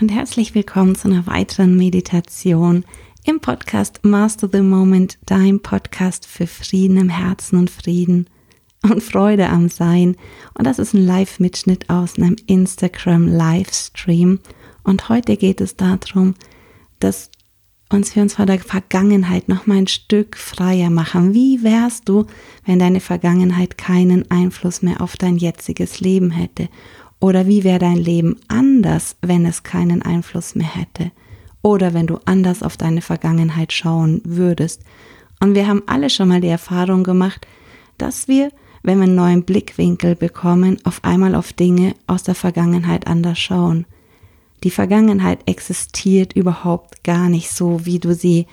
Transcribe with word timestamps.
und 0.00 0.10
herzlich 0.10 0.54
willkommen 0.54 0.94
zu 0.94 1.08
einer 1.08 1.26
weiteren 1.26 1.76
Meditation 1.76 2.86
im 3.24 3.38
Podcast 3.40 4.02
Master 4.02 4.48
the 4.50 4.62
Moment, 4.62 5.18
dein 5.26 5.60
Podcast 5.60 6.26
für 6.26 6.46
Frieden 6.46 6.96
im 6.96 7.10
Herzen 7.10 7.58
und 7.58 7.68
Frieden 7.68 8.26
und 8.82 9.02
Freude 9.02 9.50
am 9.50 9.68
Sein. 9.68 10.16
Und 10.54 10.66
das 10.66 10.78
ist 10.78 10.94
ein 10.94 11.04
Live-Mitschnitt 11.04 11.90
aus 11.90 12.16
einem 12.16 12.36
Instagram-Livestream. 12.46 14.38
Und 14.84 15.08
heute 15.10 15.36
geht 15.36 15.60
es 15.60 15.76
darum, 15.76 16.34
dass 16.98 17.30
uns 17.90 18.16
wir 18.16 18.22
uns 18.22 18.36
vor 18.36 18.46
der 18.46 18.60
Vergangenheit 18.60 19.50
noch 19.50 19.66
mal 19.66 19.76
ein 19.76 19.86
Stück 19.86 20.38
freier 20.38 20.88
machen. 20.88 21.34
Wie 21.34 21.62
wärst 21.62 22.08
du, 22.08 22.26
wenn 22.64 22.78
deine 22.78 23.00
Vergangenheit 23.00 23.76
keinen 23.76 24.30
Einfluss 24.30 24.80
mehr 24.80 25.02
auf 25.02 25.18
dein 25.18 25.36
jetziges 25.36 26.00
Leben 26.00 26.30
hätte? 26.30 26.70
Oder 27.20 27.46
wie 27.46 27.64
wäre 27.64 27.78
dein 27.78 27.98
Leben 27.98 28.36
anders, 28.48 29.16
wenn 29.20 29.44
es 29.44 29.62
keinen 29.62 30.02
Einfluss 30.02 30.54
mehr 30.54 30.74
hätte? 30.74 31.12
Oder 31.62 31.92
wenn 31.92 32.06
du 32.06 32.18
anders 32.24 32.62
auf 32.62 32.78
deine 32.78 33.02
Vergangenheit 33.02 33.72
schauen 33.72 34.22
würdest? 34.24 34.82
Und 35.40 35.54
wir 35.54 35.66
haben 35.66 35.82
alle 35.86 36.08
schon 36.08 36.28
mal 36.28 36.40
die 36.40 36.48
Erfahrung 36.48 37.04
gemacht, 37.04 37.46
dass 37.98 38.28
wir, 38.28 38.50
wenn 38.82 38.98
wir 38.98 39.04
einen 39.04 39.14
neuen 39.14 39.42
Blickwinkel 39.44 40.16
bekommen, 40.16 40.78
auf 40.84 41.04
einmal 41.04 41.34
auf 41.34 41.52
Dinge 41.52 41.94
aus 42.06 42.22
der 42.22 42.34
Vergangenheit 42.34 43.06
anders 43.06 43.38
schauen. 43.38 43.84
Die 44.64 44.70
Vergangenheit 44.70 45.40
existiert 45.46 46.34
überhaupt 46.34 47.04
gar 47.04 47.28
nicht 47.28 47.50
so, 47.50 47.84
wie 47.84 47.98
du 47.98 48.14
sie 48.14 48.46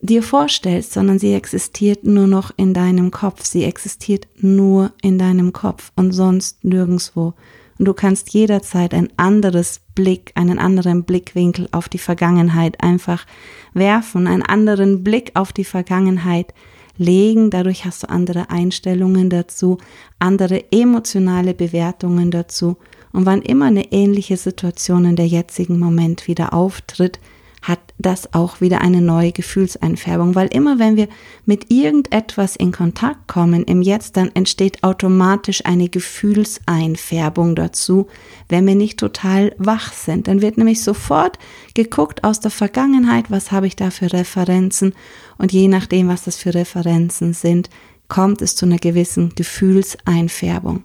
dir 0.00 0.22
vorstellst, 0.22 0.92
sondern 0.92 1.18
sie 1.18 1.34
existiert 1.34 2.04
nur 2.04 2.26
noch 2.26 2.52
in 2.56 2.72
deinem 2.72 3.10
Kopf. 3.10 3.44
Sie 3.44 3.64
existiert 3.64 4.28
nur 4.36 4.92
in 5.02 5.18
deinem 5.18 5.52
Kopf 5.52 5.92
und 5.96 6.12
sonst 6.12 6.64
nirgendwo. 6.64 7.34
Und 7.80 7.86
du 7.86 7.94
kannst 7.94 8.34
jederzeit 8.34 8.92
ein 8.92 9.08
anderes 9.16 9.80
Blick, 9.94 10.32
einen 10.34 10.58
anderen 10.58 11.04
Blickwinkel 11.04 11.66
auf 11.72 11.88
die 11.88 11.96
Vergangenheit 11.96 12.82
einfach 12.82 13.24
werfen, 13.72 14.26
einen 14.26 14.42
anderen 14.42 15.02
Blick 15.02 15.30
auf 15.32 15.54
die 15.54 15.64
Vergangenheit 15.64 16.52
legen. 16.98 17.48
Dadurch 17.48 17.86
hast 17.86 18.02
du 18.02 18.10
andere 18.10 18.50
Einstellungen 18.50 19.30
dazu, 19.30 19.78
andere 20.18 20.70
emotionale 20.70 21.54
Bewertungen 21.54 22.30
dazu. 22.30 22.76
Und 23.14 23.24
wann 23.24 23.40
immer 23.40 23.64
eine 23.64 23.90
ähnliche 23.92 24.36
Situation 24.36 25.06
in 25.06 25.16
der 25.16 25.26
jetzigen 25.26 25.78
Moment 25.78 26.28
wieder 26.28 26.52
auftritt, 26.52 27.18
hat 27.62 27.80
das 27.98 28.32
auch 28.32 28.60
wieder 28.60 28.80
eine 28.80 29.02
neue 29.02 29.32
Gefühlseinfärbung, 29.32 30.34
weil 30.34 30.48
immer 30.48 30.78
wenn 30.78 30.96
wir 30.96 31.08
mit 31.44 31.70
irgendetwas 31.70 32.56
in 32.56 32.72
Kontakt 32.72 33.28
kommen 33.28 33.64
im 33.64 33.82
Jetzt, 33.82 34.16
dann 34.16 34.30
entsteht 34.34 34.82
automatisch 34.82 35.66
eine 35.66 35.88
Gefühlseinfärbung 35.88 37.54
dazu, 37.54 38.06
wenn 38.48 38.66
wir 38.66 38.74
nicht 38.74 38.98
total 38.98 39.54
wach 39.58 39.92
sind. 39.92 40.26
Dann 40.26 40.40
wird 40.40 40.56
nämlich 40.56 40.82
sofort 40.82 41.38
geguckt 41.74 42.24
aus 42.24 42.40
der 42.40 42.50
Vergangenheit, 42.50 43.30
was 43.30 43.52
habe 43.52 43.66
ich 43.66 43.76
da 43.76 43.90
für 43.90 44.12
Referenzen 44.12 44.94
und 45.36 45.52
je 45.52 45.68
nachdem, 45.68 46.08
was 46.08 46.24
das 46.24 46.36
für 46.36 46.54
Referenzen 46.54 47.34
sind, 47.34 47.68
kommt 48.08 48.42
es 48.42 48.56
zu 48.56 48.66
einer 48.66 48.78
gewissen 48.78 49.34
Gefühlseinfärbung. 49.34 50.82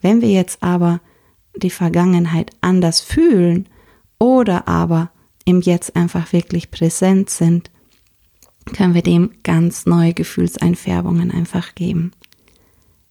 Wenn 0.00 0.20
wir 0.20 0.30
jetzt 0.30 0.62
aber 0.62 1.00
die 1.56 1.70
Vergangenheit 1.70 2.52
anders 2.60 3.00
fühlen 3.00 3.68
oder 4.18 4.68
aber 4.68 5.10
im 5.48 5.62
Jetzt 5.62 5.96
einfach 5.96 6.34
wirklich 6.34 6.70
präsent 6.70 7.30
sind, 7.30 7.70
können 8.74 8.92
wir 8.92 9.02
dem 9.02 9.30
ganz 9.42 9.86
neue 9.86 10.12
Gefühlseinfärbungen 10.12 11.30
einfach 11.30 11.74
geben. 11.74 12.12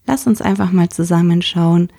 Lass 0.06 0.28
uns 0.28 0.40
einfach 0.40 0.72
mal 0.72 0.90
zusammenschauen, 0.90 1.92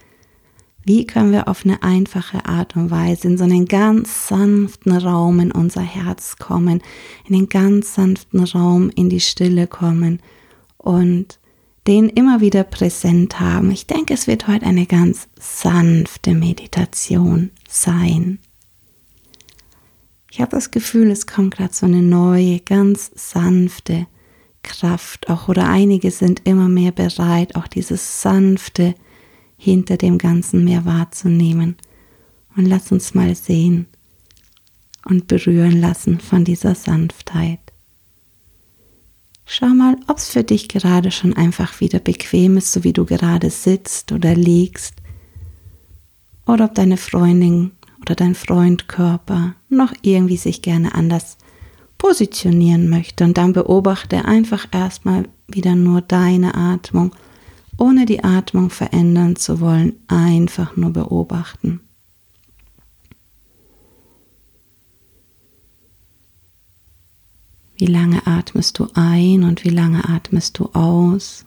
wie 0.84 1.06
können 1.08 1.33
wir 1.33 1.48
auf 1.48 1.64
eine 1.64 1.83
einfache 1.83 2.47
Art 2.47 2.77
und 2.77 2.92
Weise 2.92 3.27
in 3.27 3.36
so 3.36 3.45
einen 3.45 3.67
ganz 3.67 4.28
sanften 4.28 4.92
Raum 4.92 5.41
in 5.41 5.50
unser 5.50 5.83
Herz 5.83 6.36
kommen, 6.36 6.83
in 7.27 7.34
den 7.34 7.48
ganz 7.48 7.95
sanften 7.95 8.45
Raum 8.45 8.91
in 8.95 9.11
die 9.11 9.20
Stille 9.20 9.67
kommen 9.67 10.23
und 10.77 11.40
den 11.89 12.08
immer 12.08 12.40
wieder 12.40 12.63
präsent 12.63 13.40
haben. 13.40 13.73
Ich 13.73 13.89
denke, 13.89 14.14
es 14.14 14.29
wird 14.29 14.46
heute 14.46 14.67
eine 14.67 14.86
ganz 14.86 15.29
sanfte 15.36 16.33
Meditation 16.33 17.51
sein. 17.68 18.39
Ich 20.39 20.43
habe 20.43 20.55
das 20.55 20.71
Gefühl, 20.71 21.11
es 21.11 21.27
kommt 21.27 21.57
gerade 21.57 21.75
so 21.75 21.85
eine 21.85 22.01
neue, 22.01 22.61
ganz 22.61 23.11
sanfte 23.17 24.07
Kraft 24.63 25.29
auch 25.29 25.49
oder 25.49 25.69
einige 25.69 26.13
sind 26.13 26.43
immer 26.45 26.69
mehr 26.69 26.93
bereit, 26.93 27.57
auch 27.57 27.67
dieses 27.67 28.23
sanfte 28.23 28.95
hinter 29.57 29.97
dem 29.97 30.17
Ganzen 30.17 30.63
mehr 30.63 30.85
wahrzunehmen. 30.85 31.75
Und 32.57 32.67
lass 32.67 32.93
uns 32.93 33.15
mal 33.15 33.35
sehen 33.35 33.89
und 35.05 35.27
berühren 35.27 35.81
lassen 35.81 36.21
von 36.21 36.45
dieser 36.45 36.77
Sanftheit. 36.77 37.59
Schau 39.45 39.67
mal, 39.67 39.97
ob 40.07 40.19
es 40.19 40.29
für 40.29 40.45
dich 40.45 40.69
gerade 40.69 41.11
schon 41.11 41.33
einfach 41.33 41.81
wieder 41.81 41.99
bequem 41.99 42.59
ist, 42.59 42.70
so 42.70 42.85
wie 42.85 42.93
du 42.93 43.07
gerade 43.07 43.51
sitzt 43.51 44.13
oder 44.13 44.37
liegst. 44.37 44.95
Oder 46.47 46.67
ob 46.67 46.77
deine 46.77 46.97
Freundin 46.97 47.73
oder 48.01 48.14
dein 48.14 48.35
Freund 48.35 48.89
Körper 48.89 49.55
noch 49.69 49.92
irgendwie 50.03 50.36
sich 50.36 50.63
gerne 50.63 50.95
anders 50.95 51.36
positionieren 51.98 52.89
möchte. 52.89 53.25
Und 53.25 53.36
dann 53.36 53.53
beobachte 53.53 54.25
einfach 54.25 54.67
erstmal 54.73 55.29
wieder 55.48 55.75
nur 55.75 56.01
deine 56.01 56.55
Atmung, 56.55 57.14
ohne 57.77 58.07
die 58.07 58.25
Atmung 58.25 58.70
verändern 58.70 59.37
zu 59.37 59.61
wollen, 59.61 59.95
einfach 60.08 60.77
nur 60.77 60.92
beobachten. 60.92 61.81
Wie 67.77 67.87
lange 67.87 68.27
atmest 68.27 68.79
du 68.81 68.89
ein 68.95 69.45
und 69.45 69.63
wie 69.63 69.70
lange 69.70 70.08
atmest 70.08 70.58
du 70.58 70.67
aus? 70.73 71.45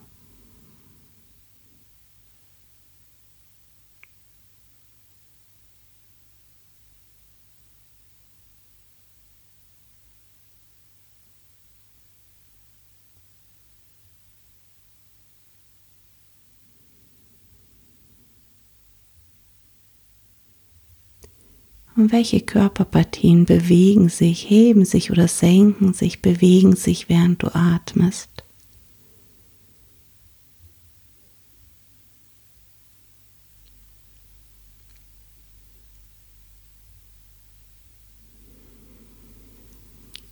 Und 22.02 22.12
welche 22.12 22.42
Körperpartien 22.42 23.46
bewegen 23.46 24.10
sich, 24.10 24.50
heben 24.50 24.86
sich 24.86 25.12
oder 25.12 25.28
senken 25.28 25.94
sich, 25.94 26.24
bewegen 26.24 26.76
sich, 26.76 27.10
während 27.10 27.44
du 27.44 27.54
atmest? 27.54 28.44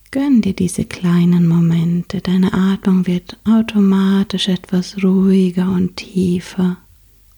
Gönn 0.10 0.42
dir 0.42 0.54
diese 0.54 0.86
kleinen 0.86 1.48
Momente. 1.48 2.20
Deine 2.20 2.52
Atmung 2.52 3.06
wird 3.06 3.38
automatisch 3.48 4.48
etwas 4.48 5.04
ruhiger 5.04 5.70
und 5.72 5.98
tiefer, 5.98 6.78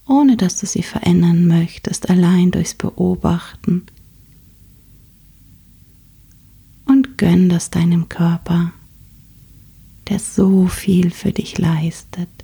ohne 0.07 0.37
dass 0.37 0.57
du 0.61 0.65
sie 0.65 0.83
verändern 0.83 1.47
möchtest, 1.47 2.09
allein 2.09 2.51
durchs 2.51 2.75
Beobachten 2.75 3.87
gönn 7.21 7.49
das 7.49 7.69
deinem 7.69 8.09
Körper, 8.09 8.73
der 10.09 10.17
so 10.17 10.65
viel 10.65 11.11
für 11.11 11.31
dich 11.31 11.59
leistet. 11.59 12.40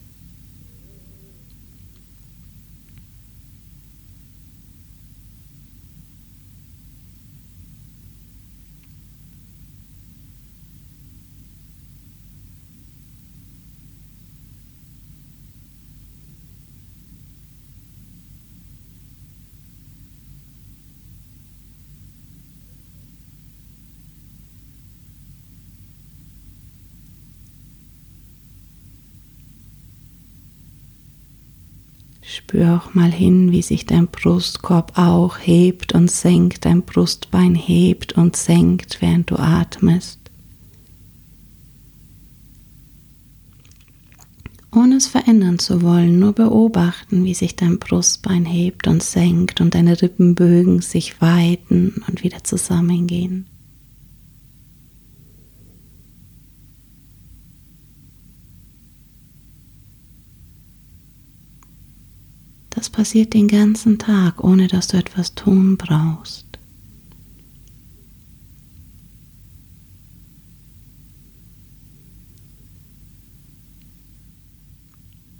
Spür 32.28 32.76
auch 32.76 32.94
mal 32.94 33.12
hin, 33.12 33.52
wie 33.52 33.62
sich 33.62 33.86
dein 33.86 34.08
Brustkorb 34.08 34.98
auch 34.98 35.38
hebt 35.40 35.94
und 35.94 36.12
senkt, 36.12 36.66
dein 36.66 36.84
Brustbein 36.84 37.56
hebt 37.56 38.14
und 38.14 38.36
senkt, 38.36 39.02
während 39.02 39.32
du 39.32 39.38
atmest. 39.38 40.18
ohne 44.78 44.98
es 44.98 45.08
verändern 45.08 45.60
zu 45.60 45.82
wollen, 45.82 46.20
nur 46.20 46.34
beobachten, 46.34 47.24
wie 47.26 47.34
sich 47.34 47.56
dein 47.56 47.80
Brustbein 47.80 48.46
hebt 48.46 48.88
und 48.88 49.02
senkt 49.02 49.60
und 49.60 49.74
deine 49.74 50.02
Rippenbögen 50.02 50.82
sich 50.82 51.20
weiten 51.20 52.04
und 52.08 52.24
wieder 52.24 52.44
zusammengehen. 52.44 53.48
Das 62.70 62.87
passiert 62.98 63.36
den 63.36 63.48
ganzen 63.48 64.00
Tag, 64.00 64.44
ohne 64.44 64.68
dass 64.68 64.88
du 64.88 64.98
etwas 64.98 65.36
tun 65.36 65.78
brauchst. 65.78 66.48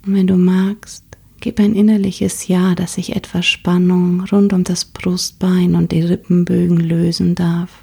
Und 0.06 0.14
wenn 0.14 0.28
du 0.28 0.36
magst, 0.36 1.02
gib 1.40 1.58
ein 1.58 1.74
innerliches 1.74 2.46
Ja, 2.46 2.76
dass 2.76 2.94
sich 2.94 3.16
etwas 3.16 3.44
Spannung 3.46 4.20
rund 4.26 4.52
um 4.52 4.62
das 4.62 4.84
Brustbein 4.84 5.74
und 5.74 5.90
die 5.90 6.02
Rippenbögen 6.02 6.78
lösen 6.78 7.34
darf. 7.34 7.82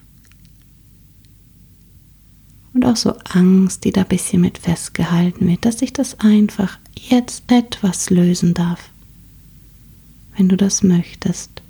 Und 2.73 2.85
auch 2.85 2.95
so 2.95 3.11
Angst, 3.25 3.83
die 3.83 3.91
da 3.91 4.03
ein 4.03 4.07
bisschen 4.07 4.39
mit 4.39 4.57
festgehalten 4.57 5.49
wird, 5.49 5.65
dass 5.65 5.79
sich 5.79 5.91
das 5.91 6.21
einfach 6.21 6.79
jetzt 6.95 7.51
etwas 7.51 8.09
lösen 8.09 8.53
darf 8.53 8.94
wenn 10.35 10.49
du 10.49 10.57
das 10.57 10.83
möchtest. 10.83 11.61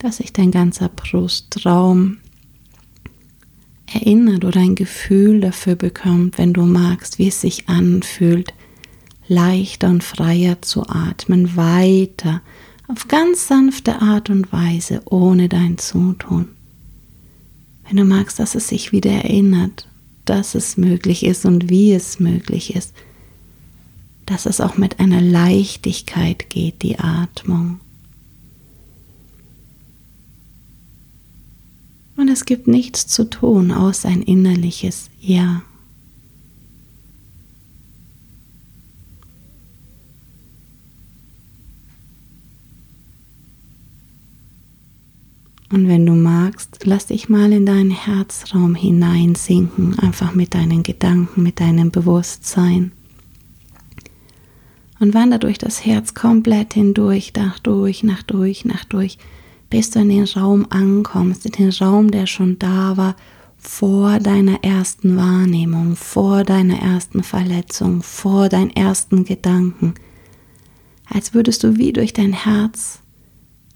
Dass 0.00 0.16
sich 0.16 0.32
dein 0.32 0.50
ganzer 0.50 0.88
Brustraum 0.88 2.16
erinnert 3.86 4.44
oder 4.44 4.60
ein 4.60 4.74
Gefühl 4.74 5.40
dafür 5.40 5.76
bekommt, 5.76 6.38
wenn 6.38 6.52
du 6.52 6.62
magst, 6.62 7.18
wie 7.18 7.28
es 7.28 7.40
sich 7.40 7.68
anfühlt, 7.68 8.52
leichter 9.28 9.88
und 9.88 10.02
freier 10.02 10.60
zu 10.62 10.88
atmen, 10.88 11.56
weiter, 11.56 12.40
auf 12.88 13.06
ganz 13.08 13.46
sanfte 13.46 14.00
Art 14.00 14.30
und 14.30 14.52
Weise, 14.52 15.02
ohne 15.04 15.48
dein 15.48 15.78
Zutun. 15.78 16.48
Wenn 17.86 17.96
du 17.96 18.04
magst, 18.04 18.38
dass 18.38 18.54
es 18.54 18.68
sich 18.68 18.92
wieder 18.92 19.10
erinnert, 19.10 19.86
dass 20.24 20.54
es 20.54 20.76
möglich 20.76 21.24
ist 21.24 21.44
und 21.44 21.68
wie 21.70 21.92
es 21.92 22.20
möglich 22.20 22.74
ist, 22.74 22.94
dass 24.26 24.46
es 24.46 24.60
auch 24.60 24.76
mit 24.76 25.00
einer 25.00 25.20
Leichtigkeit 25.20 26.50
geht, 26.50 26.82
die 26.82 26.98
Atmung. 26.98 27.80
Es 32.30 32.44
gibt 32.44 32.66
nichts 32.66 33.06
zu 33.06 33.28
tun, 33.28 33.72
außer 33.72 34.08
ein 34.08 34.22
innerliches 34.22 35.10
Ja. 35.20 35.62
Und 45.72 45.86
wenn 45.86 46.04
du 46.04 46.14
magst, 46.14 46.80
lass 46.84 47.06
dich 47.06 47.28
mal 47.28 47.52
in 47.52 47.64
deinen 47.64 47.92
Herzraum 47.92 48.74
hineinsinken, 48.74 49.98
einfach 50.00 50.34
mit 50.34 50.54
deinen 50.54 50.82
Gedanken, 50.82 51.44
mit 51.44 51.60
deinem 51.60 51.92
Bewusstsein. 51.92 52.90
Und 54.98 55.14
wander 55.14 55.38
durch 55.38 55.58
das 55.58 55.86
Herz 55.86 56.14
komplett 56.14 56.74
hindurch, 56.74 57.32
nach 57.36 57.60
durch, 57.60 58.02
nach 58.02 58.24
durch, 58.24 58.64
nach 58.64 58.84
durch 58.84 59.16
bis 59.70 59.90
du 59.90 60.00
in 60.00 60.08
den 60.08 60.24
Raum 60.24 60.66
ankommst, 60.68 61.46
in 61.46 61.52
den 61.52 61.70
Raum, 61.70 62.10
der 62.10 62.26
schon 62.26 62.58
da 62.58 62.96
war, 62.96 63.16
vor 63.56 64.18
deiner 64.18 64.64
ersten 64.64 65.16
Wahrnehmung, 65.16 65.94
vor 65.94 66.44
deiner 66.44 66.78
ersten 66.78 67.22
Verletzung, 67.22 68.02
vor 68.02 68.48
deinen 68.48 68.70
ersten 68.70 69.24
Gedanken, 69.24 69.94
als 71.06 71.34
würdest 71.34 71.62
du 71.62 71.76
wie 71.76 71.92
durch 71.92 72.12
dein 72.12 72.32
Herz 72.32 73.00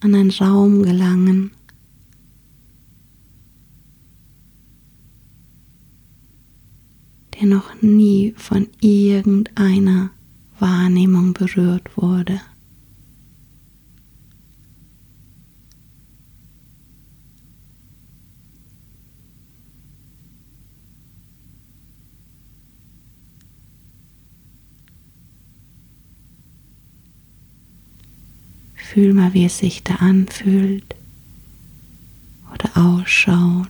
an 0.01 0.15
einen 0.15 0.31
Raum 0.31 0.83
gelangen, 0.83 1.53
der 7.39 7.47
noch 7.47 7.71
nie 7.83 8.35
von 8.37 8.69
irgendeiner 8.81 10.11
Wahrnehmung 10.59 11.35
berührt 11.35 11.97
wurde. 11.97 12.41
Fühl 28.85 29.13
mal, 29.15 29.33
wie 29.35 29.47
es 29.47 29.59
sich 29.59 29.83
da 29.83 29.95
anfühlt 29.97 30.95
oder 32.53 32.77
ausschaut. 32.77 33.69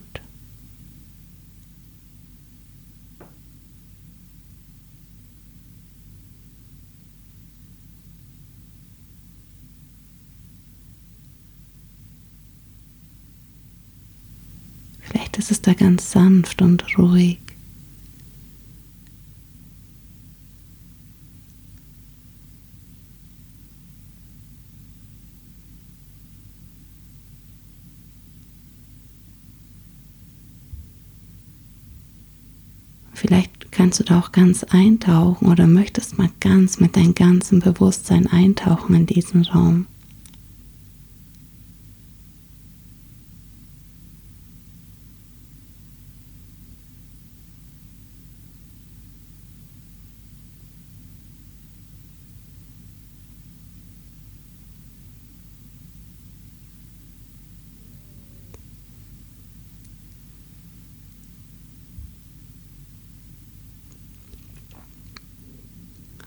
Vielleicht 14.99 15.37
ist 15.37 15.49
es 15.49 15.61
da 15.61 15.73
ganz 15.73 16.11
sanft 16.11 16.61
und 16.61 16.97
ruhig. 16.99 17.44
Vielleicht 33.15 33.71
kannst 33.71 33.99
du 33.99 34.03
da 34.03 34.19
auch 34.19 34.33
ganz 34.33 34.65
eintauchen 34.65 35.47
oder 35.47 35.67
möchtest 35.67 36.17
mal 36.17 36.29
ganz 36.41 36.81
mit 36.81 36.97
deinem 36.97 37.15
ganzen 37.15 37.59
Bewusstsein 37.59 38.27
eintauchen 38.27 38.93
in 38.93 39.05
diesen 39.05 39.43
Raum. 39.43 39.87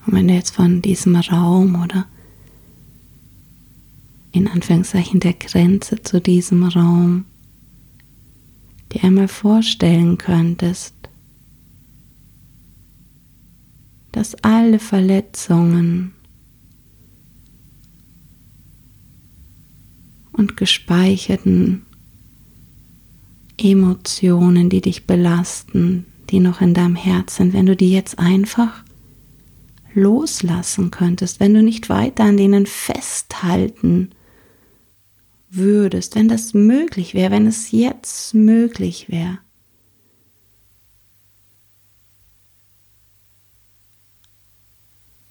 Und 0.09 0.15
wenn 0.15 0.27
du 0.27 0.33
jetzt 0.33 0.55
von 0.55 0.81
diesem 0.81 1.15
Raum 1.15 1.83
oder 1.83 2.07
in 4.31 4.47
Anführungszeichen 4.47 5.19
der 5.19 5.33
Grenze 5.33 6.01
zu 6.01 6.19
diesem 6.19 6.63
Raum 6.63 7.25
dir 8.91 9.03
einmal 9.03 9.27
vorstellen 9.27 10.17
könntest, 10.17 10.95
dass 14.11 14.33
alle 14.43 14.79
Verletzungen 14.79 16.13
und 20.31 20.57
gespeicherten 20.57 21.83
Emotionen, 23.57 24.71
die 24.71 24.81
dich 24.81 25.05
belasten, 25.05 26.07
die 26.31 26.39
noch 26.39 26.61
in 26.61 26.73
deinem 26.73 26.95
Herz 26.95 27.35
sind, 27.35 27.53
wenn 27.53 27.67
du 27.67 27.75
die 27.75 27.91
jetzt 27.91 28.17
einfach 28.17 28.83
loslassen 29.93 30.91
könntest, 30.91 31.39
wenn 31.39 31.53
du 31.53 31.63
nicht 31.63 31.89
weiter 31.89 32.23
an 32.23 32.37
denen 32.37 32.65
festhalten 32.65 34.11
würdest, 35.49 36.15
wenn 36.15 36.27
das 36.27 36.53
möglich 36.53 37.13
wäre, 37.13 37.31
wenn 37.31 37.47
es 37.47 37.71
jetzt 37.71 38.33
möglich 38.33 39.09
wäre. 39.09 39.39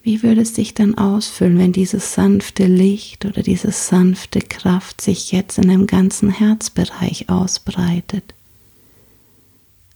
Wie 0.03 0.23
würde 0.23 0.41
es 0.41 0.55
sich 0.55 0.73
dann 0.73 0.97
ausfüllen, 0.97 1.59
wenn 1.59 1.73
dieses 1.73 2.15
sanfte 2.15 2.67
Licht 2.67 3.27
oder 3.27 3.43
diese 3.43 3.73
sanfte 3.73 4.41
Kraft 4.41 5.03
sich 5.03 5.33
jetzt 5.33 5.59
in 5.59 5.69
dem 5.69 5.87
ganzen 5.87 6.31
Herzbereich 6.31 7.29
ausbreitet? 7.29 8.35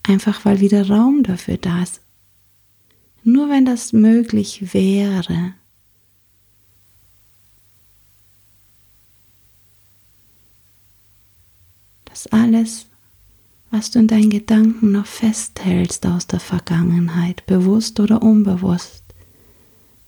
Einfach 0.02 0.44
weil 0.44 0.60
wieder 0.60 0.88
Raum 0.88 1.22
dafür 1.22 1.56
da 1.56 1.82
ist. 1.82 2.00
Nur 3.24 3.48
wenn 3.48 3.64
das 3.64 3.92
möglich 3.92 4.74
wäre, 4.74 5.54
dass 12.06 12.26
alles, 12.26 12.86
was 13.70 13.90
du 13.90 14.00
in 14.00 14.08
deinen 14.08 14.30
Gedanken 14.30 14.92
noch 14.92 15.06
festhältst 15.06 16.04
aus 16.06 16.26
der 16.26 16.40
Vergangenheit, 16.40 17.46
bewusst 17.46 18.00
oder 18.00 18.22
unbewusst, 18.22 19.02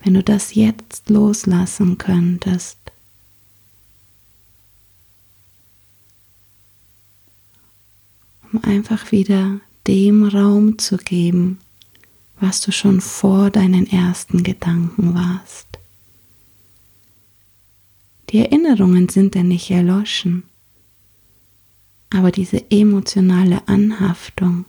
wenn 0.02 0.14
du 0.14 0.22
das 0.22 0.54
jetzt 0.54 1.08
loslassen 1.08 1.96
könntest, 1.98 2.78
um 8.52 8.62
einfach 8.64 9.12
wieder 9.12 9.60
dem 9.86 10.24
Raum 10.24 10.78
zu 10.78 10.98
geben, 10.98 11.58
was 12.44 12.60
du 12.60 12.72
schon 12.72 13.00
vor 13.00 13.48
deinen 13.48 13.86
ersten 13.90 14.42
Gedanken 14.42 15.14
warst. 15.14 15.66
Die 18.28 18.40
Erinnerungen 18.40 19.08
sind 19.08 19.34
ja 19.34 19.42
nicht 19.42 19.70
erloschen, 19.70 20.42
aber 22.10 22.30
diese 22.30 22.70
emotionale 22.70 23.66
Anhaftung, 23.66 24.66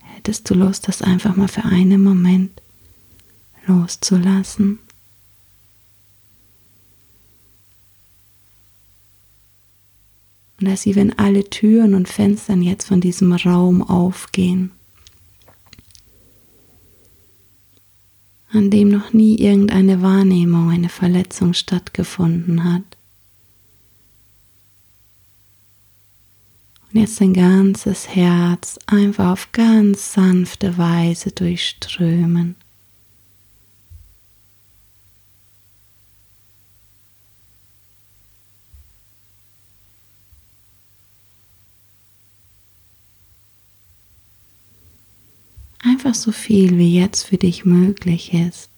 hättest 0.00 0.50
du 0.50 0.54
Lust, 0.54 0.86
das 0.86 1.00
einfach 1.00 1.34
mal 1.34 1.48
für 1.48 1.64
einen 1.64 2.02
Moment 2.02 2.60
loszulassen? 3.66 4.80
Und 10.60 10.68
als 10.68 10.84
wie 10.84 10.94
wenn 10.94 11.18
alle 11.18 11.48
Türen 11.48 11.94
und 11.94 12.06
Fenstern 12.06 12.60
jetzt 12.60 12.86
von 12.86 13.00
diesem 13.00 13.32
Raum 13.32 13.82
aufgehen, 13.82 14.72
an 18.54 18.70
dem 18.70 18.88
noch 18.88 19.12
nie 19.12 19.36
irgendeine 19.36 20.00
Wahrnehmung, 20.02 20.70
eine 20.70 20.88
Verletzung 20.88 21.54
stattgefunden 21.54 22.64
hat. 22.64 22.82
Und 26.92 27.00
jetzt 27.00 27.20
dein 27.20 27.34
ganzes 27.34 28.14
Herz 28.14 28.78
einfach 28.86 29.32
auf 29.32 29.50
ganz 29.52 30.12
sanfte 30.12 30.78
Weise 30.78 31.32
durchströmen. 31.32 32.54
Einfach 46.04 46.20
so 46.20 46.32
viel, 46.32 46.76
wie 46.76 46.94
jetzt 46.94 47.22
für 47.22 47.38
dich 47.38 47.64
möglich 47.64 48.34
ist. 48.34 48.68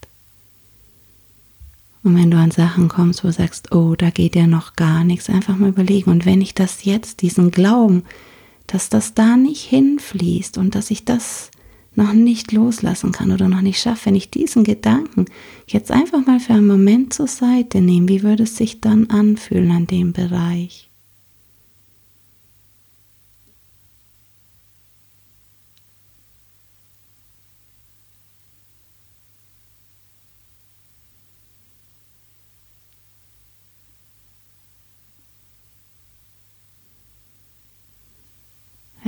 Und 2.01 2.15
wenn 2.15 2.31
du 2.31 2.37
an 2.37 2.51
Sachen 2.51 2.87
kommst, 2.87 3.21
wo 3.21 3.27
du 3.27 3.33
sagst, 3.33 3.73
oh, 3.73 3.95
da 3.95 4.11
geht 4.11 4.33
ja 4.37 4.47
noch 4.47 4.77
gar 4.77 5.03
nichts, 5.03 5.29
einfach 5.29 5.57
mal 5.57 5.67
überlegen. 5.67 6.09
Und 6.09 6.25
wenn 6.25 6.39
ich 6.39 6.53
das 6.53 6.85
jetzt, 6.85 7.21
diesen 7.21 7.51
Glauben, 7.51 8.03
dass 8.65 8.87
das 8.87 9.13
da 9.13 9.35
nicht 9.35 9.63
hinfließt 9.63 10.57
und 10.57 10.73
dass 10.73 10.89
ich 10.89 11.03
das 11.03 11.51
noch 11.95 12.13
nicht 12.13 12.53
loslassen 12.53 13.11
kann 13.11 13.33
oder 13.33 13.49
noch 13.49 13.61
nicht 13.61 13.81
schaffe, 13.81 14.05
wenn 14.05 14.15
ich 14.15 14.29
diesen 14.29 14.63
Gedanken 14.63 15.25
jetzt 15.67 15.91
einfach 15.91 16.25
mal 16.25 16.39
für 16.39 16.53
einen 16.53 16.67
Moment 16.67 17.13
zur 17.13 17.27
Seite 17.27 17.81
nehme, 17.81 18.07
wie 18.07 18.23
würde 18.23 18.43
es 18.43 18.55
sich 18.55 18.79
dann 18.79 19.09
anfühlen 19.09 19.71
an 19.71 19.85
dem 19.85 20.13
Bereich? 20.13 20.86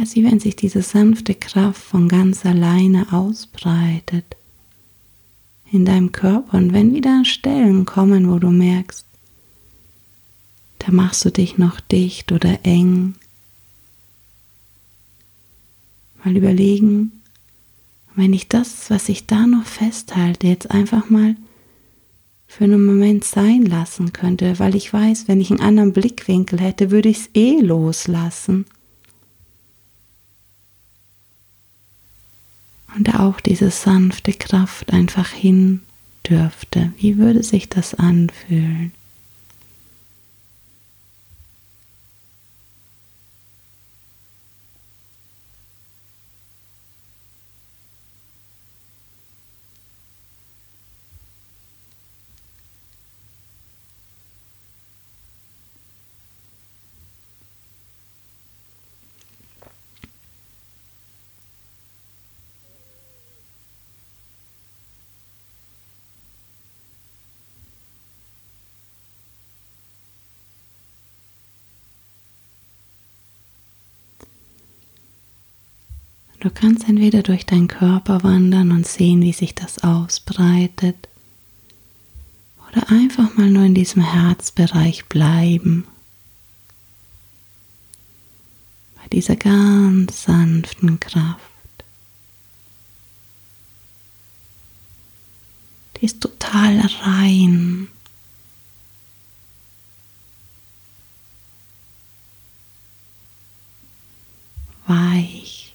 Wie 0.02 0.24
wenn 0.24 0.40
sich 0.40 0.56
diese 0.56 0.82
sanfte 0.82 1.36
Kraft 1.36 1.82
von 1.82 2.08
ganz 2.08 2.46
alleine 2.46 3.14
ausbreitet 3.14 4.26
in 5.72 5.86
deinem 5.86 6.12
Körper. 6.12 6.58
Und 6.58 6.74
wenn 6.74 6.94
wieder 6.94 7.24
Stellen 7.26 7.86
kommen, 7.86 8.30
wo 8.30 8.40
du 8.40 8.50
merkst, 8.50 9.06
da 10.80 10.92
machst 10.92 11.26
du 11.26 11.32
dich 11.32 11.58
noch 11.58 11.80
dicht 11.80 12.32
oder 12.32 12.60
eng, 12.64 13.16
mal 16.24 16.36
überlegen, 16.36 17.12
wenn 18.16 18.34
ich 18.34 18.50
das, 18.50 18.90
was 18.90 19.10
ich 19.10 19.28
da 19.28 19.48
noch 19.48 19.66
festhalte, 19.66 20.48
jetzt 20.48 20.72
einfach 20.72 21.10
mal 21.10 21.36
für 22.48 22.64
einen 22.64 22.86
Moment 22.86 23.24
sein 23.24 23.66
lassen 23.66 24.12
könnte, 24.12 24.60
weil 24.60 24.76
ich 24.76 24.92
weiß, 24.92 25.28
wenn 25.28 25.40
ich 25.40 25.52
einen 25.52 25.62
anderen 25.62 25.94
Blickwinkel 25.94 26.60
hätte, 26.60 26.90
würde 26.90 27.10
ich 27.10 27.18
es 27.20 27.30
eh 27.36 27.60
loslassen. 27.60 28.66
Und 32.96 33.20
auch 33.20 33.40
diese 33.40 33.72
sanfte 33.72 34.34
Kraft 34.34 34.92
einfach 34.94 35.30
hin 35.30 35.82
dürfte. 36.30 36.92
Wie 36.98 37.18
würde 37.18 37.44
sich 37.44 37.70
das 37.70 37.94
anfühlen? 37.96 38.92
Du 76.40 76.50
kannst 76.50 76.88
entweder 76.88 77.22
durch 77.22 77.46
deinen 77.46 77.68
Körper 77.68 78.24
wandern 78.24 78.72
und 78.72 78.88
sehen, 78.88 79.22
wie 79.22 79.34
sich 79.34 79.56
das 79.56 79.80
ausbreitet, 79.84 81.10
oder 82.70 82.90
einfach 82.90 83.36
mal 83.36 83.50
nur 83.50 83.64
in 83.64 83.74
diesem 83.74 84.02
Herzbereich 84.02 85.06
bleiben. 85.06 85.86
Bei 88.96 89.08
dieser 89.12 89.36
ganz 89.36 90.24
sanften 90.24 91.00
Kraft. 91.00 91.40
Die 95.98 96.06
ist 96.06 96.22
total 96.22 96.80
rein. 97.02 97.88
Weich. 104.88 105.69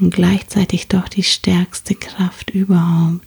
Und 0.00 0.14
gleichzeitig 0.14 0.88
doch 0.88 1.08
die 1.08 1.22
stärkste 1.22 1.94
Kraft 1.94 2.50
überhaupt. 2.50 3.20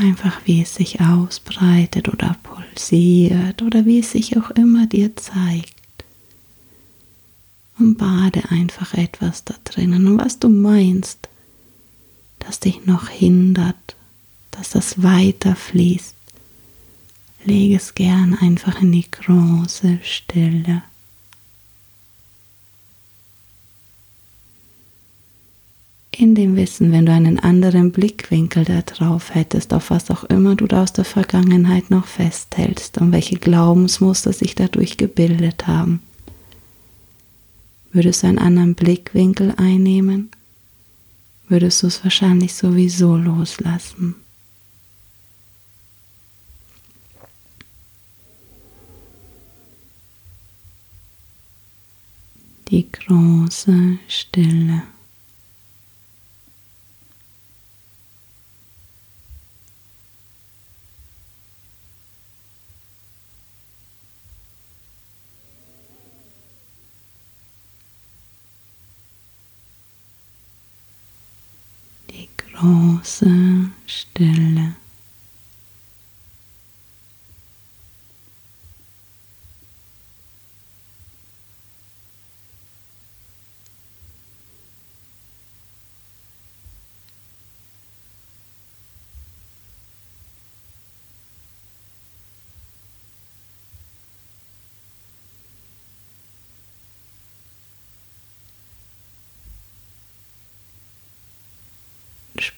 Einfach, 0.00 0.40
wie 0.44 0.62
es 0.62 0.74
sich 0.74 1.00
ausbreitet 1.00 2.08
oder 2.08 2.36
pulsiert 2.42 3.62
oder 3.62 3.84
wie 3.84 4.00
es 4.00 4.12
sich 4.12 4.36
auch 4.36 4.50
immer 4.50 4.86
dir 4.86 5.14
zeigt. 5.16 5.74
Und 7.78 7.98
bade 7.98 8.50
einfach 8.50 8.94
etwas 8.94 9.44
da 9.44 9.54
drinnen. 9.64 10.06
Und 10.06 10.18
was 10.18 10.38
du 10.38 10.48
meinst, 10.48 11.28
das 12.38 12.60
dich 12.60 12.86
noch 12.86 13.08
hindert, 13.08 13.96
dass 14.50 14.70
das 14.70 15.02
weiterfließt, 15.02 16.14
lege 17.44 17.76
es 17.76 17.94
gern 17.94 18.34
einfach 18.34 18.80
in 18.80 18.92
die 18.92 19.10
große 19.10 19.98
Stille. 20.02 20.82
In 26.18 26.34
dem 26.34 26.56
Wissen, 26.56 26.92
wenn 26.92 27.04
du 27.04 27.12
einen 27.12 27.38
anderen 27.38 27.92
Blickwinkel 27.92 28.64
da 28.64 28.80
drauf 28.80 29.34
hättest, 29.34 29.74
auf 29.74 29.90
was 29.90 30.10
auch 30.10 30.24
immer 30.24 30.56
du 30.56 30.66
da 30.66 30.82
aus 30.82 30.94
der 30.94 31.04
Vergangenheit 31.04 31.90
noch 31.90 32.06
festhältst 32.06 32.96
und 32.96 33.12
welche 33.12 33.36
Glaubensmuster 33.36 34.32
sich 34.32 34.54
dadurch 34.54 34.96
gebildet 34.96 35.66
haben, 35.66 36.00
würdest 37.92 38.22
du 38.22 38.28
einen 38.28 38.38
anderen 38.38 38.74
Blickwinkel 38.74 39.52
einnehmen, 39.58 40.30
würdest 41.48 41.82
du 41.82 41.88
es 41.88 42.02
wahrscheinlich 42.02 42.54
sowieso 42.54 43.14
loslassen. 43.16 44.14
Die 52.68 52.90
große 52.90 53.98
Stille. 54.08 54.82
Große 72.58 73.70
Stille. 73.86 74.74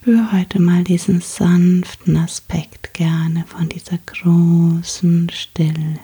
Spür 0.08 0.32
heute 0.32 0.58
mal 0.58 0.84
diesen 0.84 1.20
sanften 1.20 2.16
Aspekt 2.16 2.94
gerne 2.94 3.44
von 3.46 3.68
dieser 3.68 3.98
großen 3.98 5.28
Stille. 5.28 6.00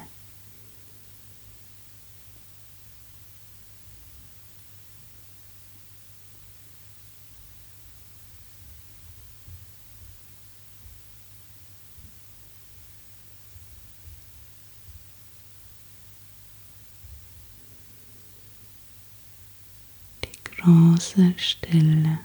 Die 20.24 20.62
große 20.62 21.32
Stille. 21.38 22.18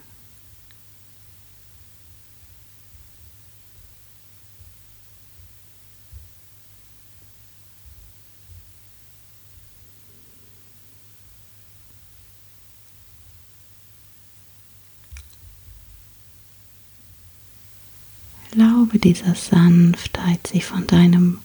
Erlaube 18.59 18.99
dieser 18.99 19.35
Sanftheit, 19.35 20.47
sich 20.47 20.65
von 20.65 20.85
deinem 20.85 21.39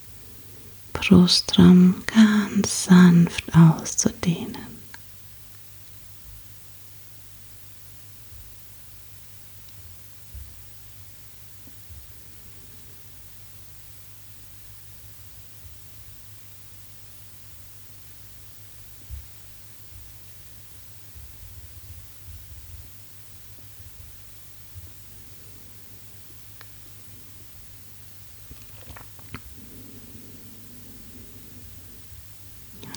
Brustraum 0.92 1.94
ganz 2.06 2.86
sanft 2.86 3.44
auszudehnen. 3.54 4.73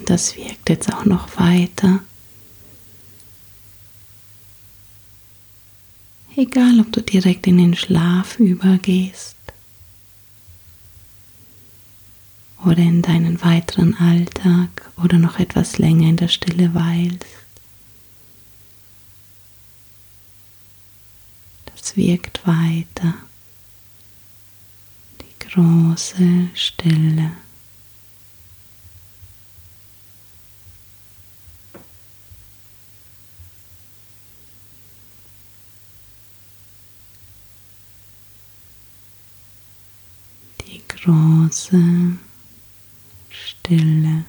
Das 0.10 0.38
wirkt 0.38 0.70
jetzt 0.70 0.92
auch 0.94 1.06
noch 1.06 1.38
weiter. 1.38 2.00
Egal, 6.36 6.80
ob 6.80 6.92
du 6.94 7.02
direkt 7.02 7.46
in 7.48 7.58
den 7.58 7.76
Schlaf 7.76 8.40
übergehst 8.40 9.36
oder 12.64 12.78
in 12.78 13.02
deinen 13.02 13.42
weiteren 13.42 13.96
Alltag 13.96 14.90
oder 15.04 15.18
noch 15.18 15.40
etwas 15.40 15.78
länger 15.78 16.10
in 16.10 16.18
der 16.18 16.28
Stille 16.28 16.74
weilst. 16.74 17.26
Das 21.66 21.98
wirkt 21.98 22.46
weiter. 22.48 23.14
Die 25.22 25.50
große 25.50 26.50
Stille. 26.54 27.32
Große 41.04 42.18
Stille. 43.30 44.26